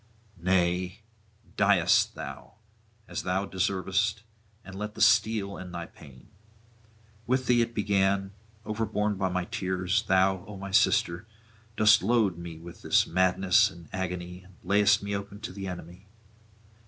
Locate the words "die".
1.57-1.87